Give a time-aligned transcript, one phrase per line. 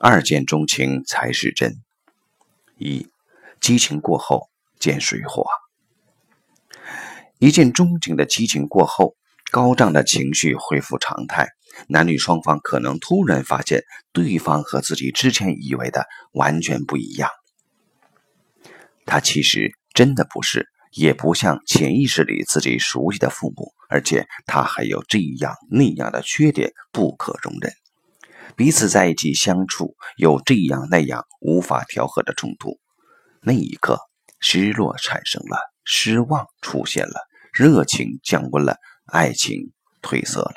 [0.00, 1.74] 二见钟情才是真。
[2.76, 3.08] 一，
[3.60, 5.44] 激情过后见水火。
[7.40, 9.16] 一见钟情的激情过后，
[9.50, 11.48] 高涨的情绪恢复常态，
[11.88, 13.82] 男女双方可能突然发现
[14.12, 17.28] 对方和自己之前以为的完全不一样。
[19.04, 27.72] 他其实真的不是，也不像潜意识里自己熟悉的父母，而且他还有这样那样的缺点不可容忍。
[28.58, 32.80] 彼此在一起相处，有这样那样无法调和的冲突。
[33.40, 34.00] 那一刻，
[34.40, 37.20] 失落产生了，失望出现了，
[37.52, 39.70] 热情降温了，爱情
[40.02, 40.54] 褪色了。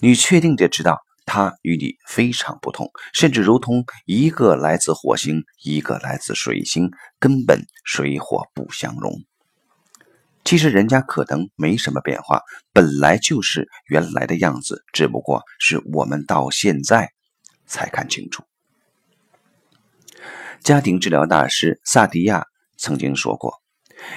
[0.00, 9.14] 你确定的知道，他与你非常不同，甚至如同一个来自火星，一个来自水星，根本水火不相容。
[10.48, 12.40] 其实人家可能没什么变化，
[12.72, 17.12] 本来就是原来的样子，只不过是我们到现在
[17.66, 18.42] 才看清楚。
[20.62, 22.46] 家庭治疗大师萨提亚
[22.78, 23.60] 曾经说过：“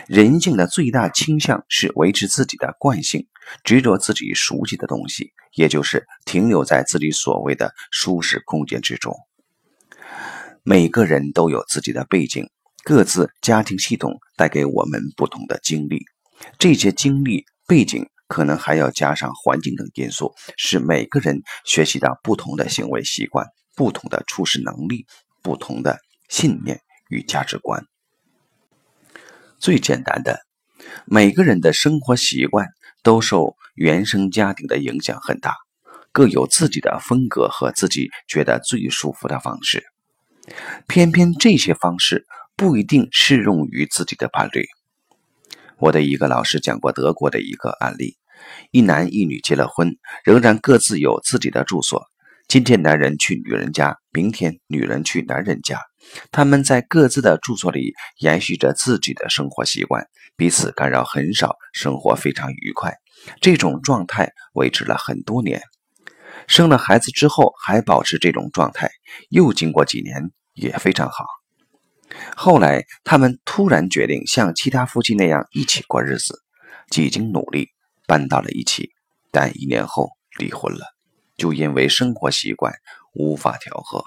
[0.07, 3.27] 人性的最大倾向是维持自己的惯性，
[3.65, 9.13] 执着自己熟悉的东西，也就是停留在自己所谓的舒适空间之中。”
[10.63, 12.49] 每个人都有自己的背景，
[12.85, 16.05] 各自家庭系统带给我们不同的经历。
[16.57, 25.05] 这些经历背景可能还要加上环境等因素，使每个人学习到不同的行为习惯、不同的处事能力、
[25.41, 27.85] 不同的信念与价值观。
[29.59, 30.39] 最简单的，
[31.05, 32.67] 每个人的生活习惯
[33.03, 35.55] 都受原生家庭的影响很大，
[36.11, 39.83] 各有自己的风格和自己觉得最舒服的方式。
[40.87, 44.65] 偏偏这些方式不一定适用于自己的伴侣。
[45.81, 48.15] 我的一个老师讲过德国的一个案例：
[48.69, 52.03] 一男一女结了婚，仍然各自有自己的住所。
[52.47, 55.79] 今天男人去女人家，明天女人去男人家。
[56.29, 60.05] 他们在各自的住所里延续着自己的生活习惯，
[60.37, 62.93] 彼此干扰很少，生活非常愉快。
[63.39, 65.63] 这种状态维持了很多年。
[66.45, 68.91] 生了孩子之后还保持这种状态，
[69.29, 71.25] 又经过几年也非常好。
[72.35, 76.41] 后来，他们突然决定像其他夫妻那样一起过日子，
[76.89, 77.69] 几经努力
[78.07, 78.91] 搬到了一起，
[79.31, 80.85] 但一年后离婚了，
[81.37, 82.73] 就因为生活习惯
[83.13, 84.03] 无法调和。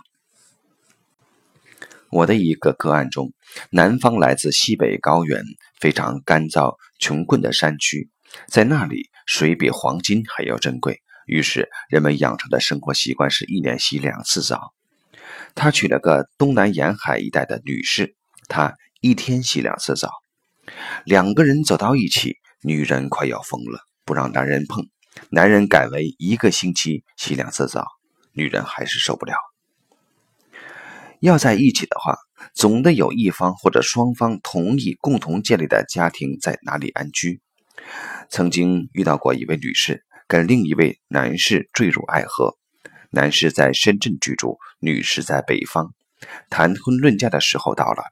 [2.11, 3.33] 我的一个个案中，
[3.71, 5.43] 男方来自西北高原，
[5.81, 8.09] 非常干燥穷困的山区，
[8.49, 14.73] 在那里水比黄金还要珍贵，于是人们养成的生活习惯是一年洗两次澡。
[15.55, 18.17] 他娶了个东南沿海一带的女士，
[18.49, 20.11] 他一天洗两次澡，
[21.05, 24.89] 两个人走到一起，女人快要疯了，不让男人碰。
[25.31, 27.87] 男人改为一个星期洗两次澡，
[28.33, 29.35] 女人还是受不了。
[31.21, 32.17] 要在一起的话，
[32.53, 37.41] 总得有一方或者双方同意共同建立的家庭在哪里安居。
[38.29, 42.57] 曾经遇到过一位女士跟另一位男士坠入爱河。
[43.15, 45.95] 男士在深圳居住，女士在北方。
[46.51, 48.03] 谈婚论嫁的时候到了，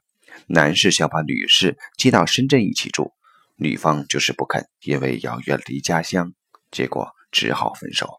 [0.47, 3.11] 男士想把女士接到深圳一起住，
[3.57, 6.31] 女方就是不肯，因为要远离家乡，
[6.71, 8.17] 结果只好分手。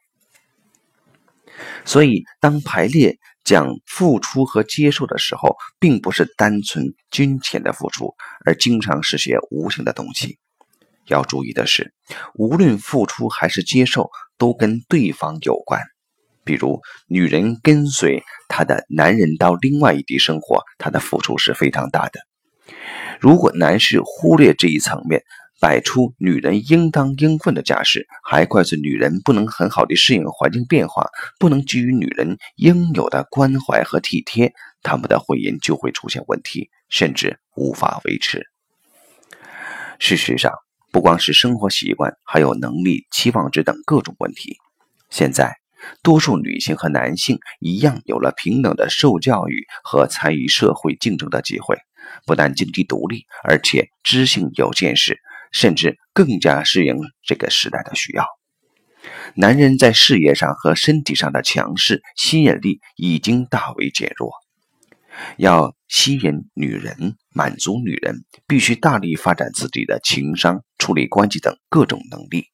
[1.86, 10.38] 所以，当排列讲付出和接受的时候，并不是单纯金钱的付出，而经常是些无形的东西。
[11.06, 11.94] 要注意的是，
[12.34, 15.80] 无论付出还是接受，都跟对方有关。
[16.44, 22.20] 比如，女人跟随她的男人到另外一地生活，她的付出是非常大的。
[23.20, 25.22] 如果男士忽略这一层面，
[25.60, 31.06] 摆出女人应当应分的架势，还怪罪女人不能很好的适应环境变化，
[31.38, 38.46] 不能给予女人应有的关怀和体贴，他们的婚姻就会出现问题，甚至无法维持。
[39.98, 40.52] 事实上，
[40.92, 44.58] 不光是生活习惯，还有能力、期望值等各种问题。
[45.08, 45.63] 现在。
[46.02, 51.76] 多数女性和男性一样，有了平等的受教育和参与社会竞争的机会，
[52.26, 55.18] 不但经济独立，而且知性有见识，
[55.52, 58.26] 甚至更加适应这个时代的需要。
[59.34, 64.32] 男人在事业上和身体上的强势吸引力已经大为减弱。
[65.36, 72.46] 要吸引女人、满足女人，必须大力发展自己的情商、处理关系等各种能力。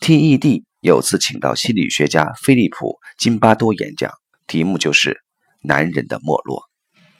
[0.00, 0.67] TED。
[0.88, 2.86] 有次请到心理学家菲利普·
[3.18, 4.10] 金巴多演讲，
[4.46, 5.20] 题目就是
[5.62, 6.62] “男人的没落”。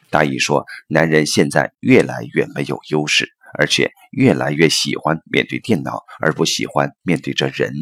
[0.08, 3.28] 大意说，男人现在越来越没有优势，
[3.58, 7.74] 而且越来越喜欢面对电脑，而不喜欢面对着人。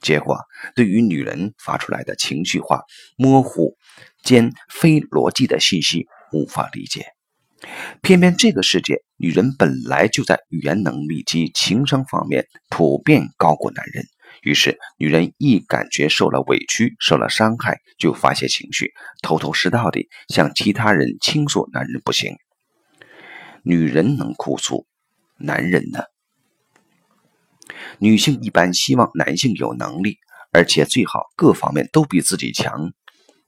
[0.00, 0.38] 结果，
[0.74, 2.82] 对于女人发出来的情绪化、
[3.16, 3.76] 模糊、
[4.24, 7.06] 兼非逻辑的信息无法理解。
[8.02, 14.04] 偏偏这个世界，女人本来就在语言能力及情商方面普遍高过男人。
[14.42, 18.92] 于是，女人一感觉受了委屈、受了伤害，就发泄情绪，
[19.22, 22.36] 头头是道地向其他人倾诉男人不行。
[23.62, 24.86] 女人能哭诉，
[25.38, 26.04] 男人呢？
[27.98, 30.18] 女性一般希望男性有能力，
[30.52, 32.92] 而且最好各方面都比自己强。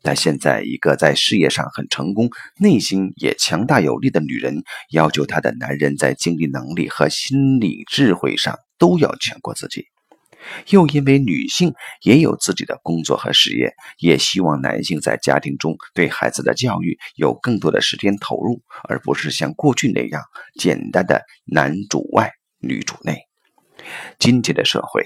[0.02, 4.62] 但现在，一个在事业上很成功、内心也强大有力的女人，
[4.92, 9.84] 要求她的男人在经济能力和心理智慧上都要强过自己。
[10.68, 20.22] 又因为女性也有自己的工作和事业，也希望男性在家庭中对孩子的教育有更多的时间投入，而不是像过去那样
[20.58, 23.26] 简单的男主外女主内。
[24.18, 25.02] 今天的社会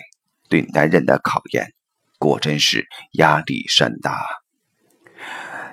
[0.48, 1.72] 对男人的考验，
[2.18, 4.26] 果真是压力山大。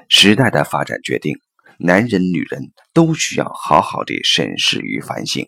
[0.08, 1.36] 时代的发展决定，
[1.78, 5.48] 男人、女人都需要好好的审视与反省，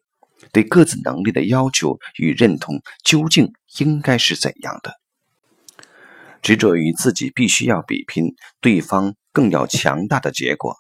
[0.53, 4.93] 对各自能力的要求与认同究竟应该是怎样的？
[6.41, 10.75] 执着于自己必须要比拼对方更要强大的结果，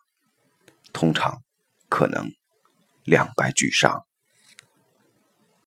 [0.93, 1.41] 通常
[1.89, 2.31] 可能
[3.03, 4.05] 两败俱伤。